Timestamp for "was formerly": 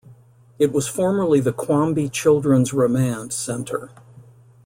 0.73-1.41